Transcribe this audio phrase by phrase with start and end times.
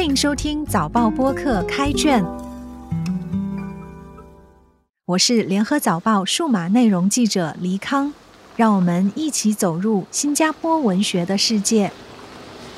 [0.00, 2.24] 欢迎收听早报播客开卷，
[5.04, 8.14] 我是联合早报数码内容记者黎康，
[8.56, 11.92] 让我们一起走入新加坡文学的世界。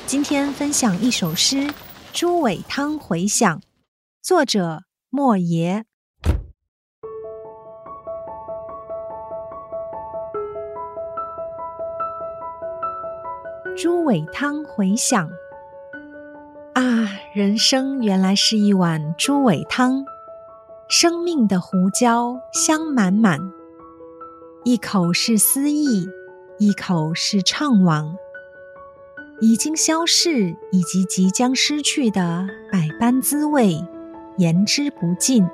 [0.05, 1.55] 今天分享一首诗
[2.11, 3.57] 《朱伟汤回响》，
[4.21, 5.85] 作者莫爷。
[13.77, 15.29] 猪尾汤回响。
[16.73, 20.03] 啊，人生原来是一碗猪尾汤，
[20.89, 23.39] 生命的胡椒香满满，
[24.63, 26.09] 一口是思忆，
[26.57, 28.15] 一口是怅惘，
[29.39, 33.79] 已经消逝以及即将失去的百般滋味，
[34.37, 35.47] 言之不尽。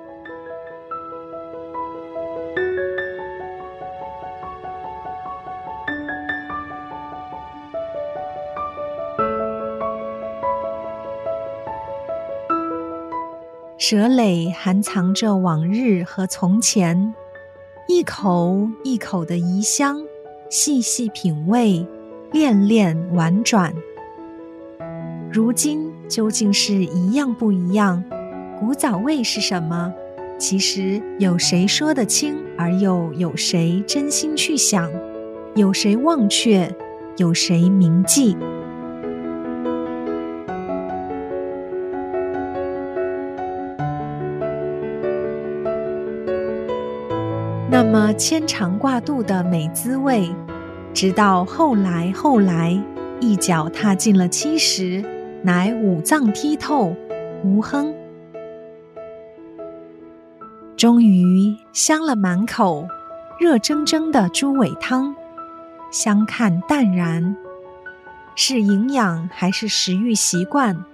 [13.91, 17.11] 舌蕾含藏着往日和从前，
[17.87, 19.99] 一口一口的遗香，
[20.47, 21.83] 细细品味，
[22.31, 23.73] 恋恋婉转。
[25.33, 28.03] 如今究竟是一样不一样？
[28.59, 29.91] 古早味是什么？
[30.37, 32.37] 其实有谁说得清？
[32.59, 34.87] 而又有谁真心去想？
[35.55, 36.71] 有谁忘却？
[37.17, 38.37] 有谁铭记？
[47.99, 50.33] 么牵肠挂肚的美滋味，
[50.93, 52.81] 直到后来后来，
[53.19, 55.03] 一脚踏进了七十，
[55.43, 56.95] 乃五脏剔透，
[57.43, 57.93] 无哼。
[60.77, 62.87] 终于香了满口，
[63.37, 65.13] 热蒸蒸的猪尾汤，
[65.91, 67.35] 相看淡然，
[68.33, 70.85] 是营养还是食欲习惯，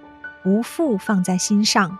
[0.44, 1.96] 无复放在心上。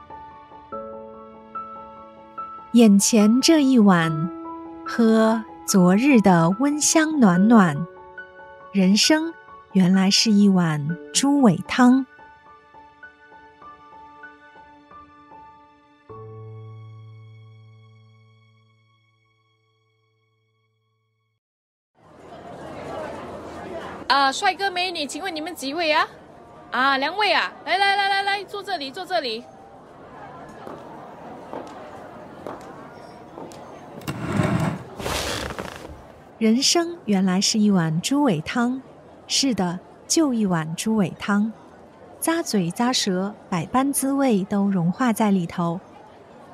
[2.73, 4.36] 眼前这一碗。
[4.89, 7.77] 喝昨日的温香暖暖，
[8.72, 9.34] 人生
[9.72, 12.06] 原来是一碗猪尾汤。
[24.06, 26.06] 啊，帅哥美女，请问你们几位啊？
[26.71, 29.44] 啊，两位啊，来来来来来，坐这里，坐这里。
[36.38, 38.82] 人生原来是一碗猪尾汤，
[39.26, 41.50] 是的，就一碗猪尾汤，
[42.20, 45.80] 咂嘴咂舌，百般滋味都融化在里头，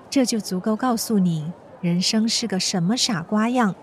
[0.08, 3.74] 这就足够告诉你，人生是个什么傻瓜样。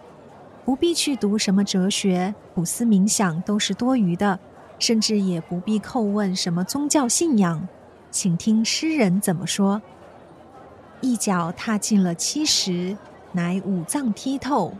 [0.63, 4.39] 不必去读什么哲学，苦思冥想都是多余的，
[4.77, 7.67] 甚至也不必叩问什么宗教信仰，
[8.09, 9.81] 请听诗人怎么说：
[11.01, 12.95] 一脚踏进了七十，
[13.33, 14.71] 乃五脏剔透。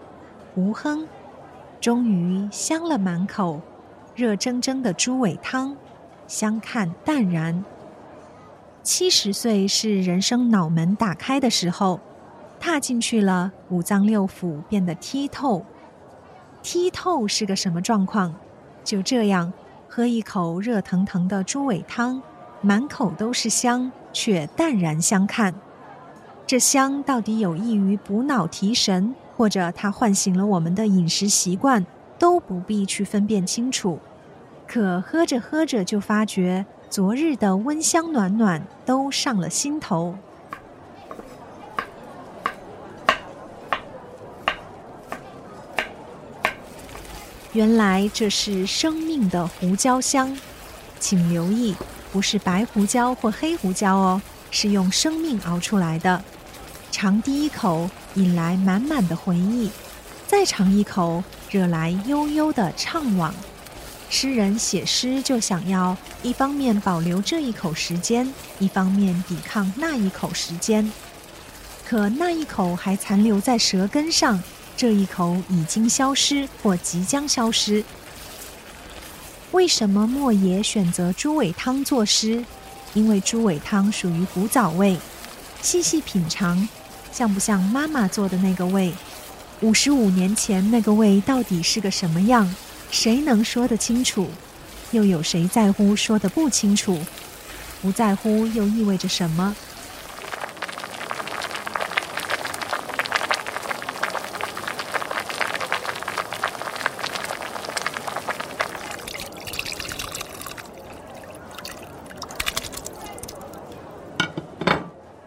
[0.59, 1.07] 无亨，
[1.79, 3.61] 终于香了满口，
[4.13, 5.77] 热蒸蒸的猪尾汤，
[6.27, 7.63] 相看淡然。
[8.83, 12.01] 七十岁是人生脑门打开的时候，
[12.59, 15.65] 踏进去了，五脏六腑变得剔透。
[16.61, 18.35] 剔透是个什么状况？
[18.83, 19.53] 就这样，
[19.87, 22.21] 喝一口热腾腾的猪尾汤，
[22.59, 25.53] 满口都是香，却淡然相看。
[26.45, 29.15] 这香到底有益于补脑提神？
[29.39, 31.85] 或者它唤醒了我们的饮食习惯，
[32.17, 33.97] 都不必去分辨清楚。
[34.67, 40.17] 可喝着喝着就发觉，昨日的温香暖暖都上了心头。
[47.53, 50.37] 原来这是生命的胡椒香，
[50.99, 51.73] 请留意，
[52.11, 56.21] 不是白胡椒或黑胡椒哦，是用生命熬出来的。
[56.91, 57.89] 尝第一口。
[58.15, 59.69] 引来满满的回忆，
[60.27, 63.31] 再尝一口，惹来悠悠的怅惘。
[64.09, 70.91] 诗人写诗就想要一方面保留这一口时间，一方面抵抗那一口时间。
[71.87, 74.41] 可那一口还残留在舌根上，
[74.75, 77.85] 这一口已经消失或即将消失。
[79.51, 82.43] 为什么莫言选择猪尾汤作诗？
[82.95, 84.97] 因为猪尾汤属于古早味，
[85.61, 86.67] 细细品尝。
[87.11, 88.93] 像不像妈妈做的那个胃？
[89.61, 92.53] 五十五年前那个胃到底是个什么样？
[92.91, 94.29] 谁能说得清楚？
[94.91, 96.99] 又有谁在乎说得不清楚？
[97.81, 99.55] 不在乎又意味着什么？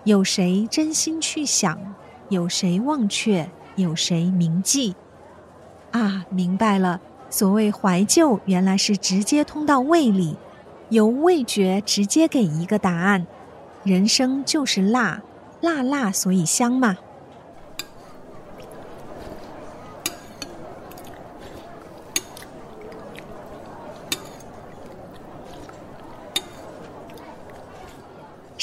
[0.05, 1.79] 有谁真心去想？
[2.29, 3.49] 有谁忘却？
[3.77, 4.95] 有谁铭记？
[5.93, 7.01] 啊，明白了，
[7.31, 10.37] 所谓怀旧，原来是直接通到胃里，
[10.89, 13.27] 由味觉直接给一个答案。
[13.85, 15.23] 人生就是辣，
[15.61, 16.97] 辣辣，所以香嘛。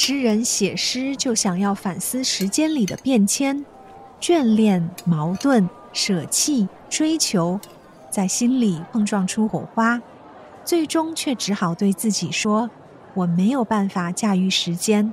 [0.02, 3.66] 诗人写诗就想要反思时间里的变迁、
[4.22, 7.60] 眷恋、矛盾、舍弃、追求，
[8.10, 10.02] 在心里碰撞出火花，
[10.64, 12.70] 最终却只好对自己说
[13.14, 15.12] ：“我没有办法驾驭时间。”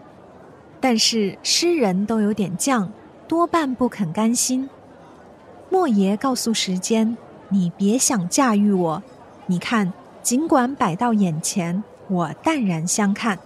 [0.78, 2.88] 但是诗人都有点犟，
[3.26, 4.70] 多半不肯甘心。
[5.68, 7.16] 莫爷告诉时间
[7.50, 9.02] ：“你别想驾驭我，
[9.46, 9.92] 你看，
[10.22, 13.36] 尽管摆到眼前，我淡然相看。”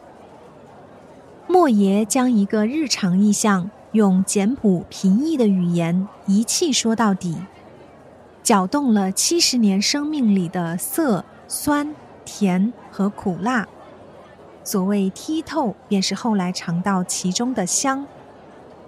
[1.51, 7.37] 莫爷将一个日常意象用简朴平易的语言一气说到底，
[8.41, 11.93] 搅动了七十年生命里的涩、酸、
[12.25, 13.67] 甜和苦辣。
[14.63, 18.07] 所谓剔透，便是后来尝到其中的香。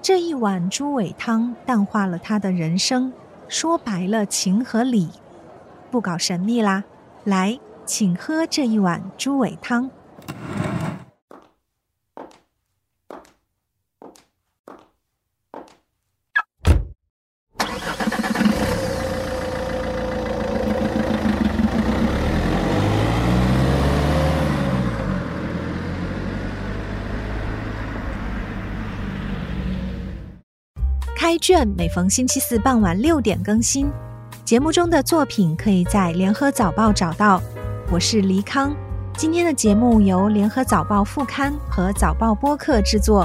[0.00, 3.12] 这一碗猪尾汤淡化了他的人生，
[3.48, 5.08] 说白了情和理，
[5.90, 6.84] 不搞神秘啦。
[7.24, 9.90] 来，请喝这一碗猪尾汤。
[31.22, 33.88] 开卷每逢星期四傍晚六点更新，
[34.44, 37.40] 节目中的作品可以在联合早报找到。
[37.92, 38.74] 我是黎康，
[39.16, 43.24] 今天的节目由联合早报副刊和早报播客制作，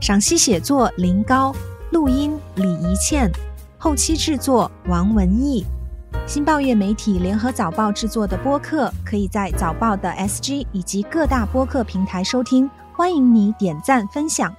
[0.00, 1.52] 赏析写作林高，
[1.90, 3.28] 录音李怡倩，
[3.76, 5.66] 后期制作王文义。
[6.28, 14.54] 新报业媒体联合早报制作的播客，可以在早报的 SG 以及各大播客平台收听，欢迎你点赞分享。